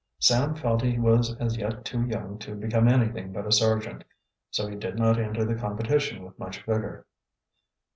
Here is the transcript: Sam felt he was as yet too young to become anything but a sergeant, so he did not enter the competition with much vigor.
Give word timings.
Sam 0.17 0.55
felt 0.55 0.81
he 0.81 0.97
was 0.97 1.35
as 1.39 1.57
yet 1.57 1.85
too 1.85 2.01
young 2.07 2.39
to 2.39 2.55
become 2.55 2.87
anything 2.87 3.31
but 3.31 3.45
a 3.45 3.51
sergeant, 3.51 4.03
so 4.49 4.65
he 4.65 4.75
did 4.75 4.97
not 4.97 5.19
enter 5.19 5.45
the 5.45 5.53
competition 5.53 6.25
with 6.25 6.39
much 6.39 6.63
vigor. 6.65 7.05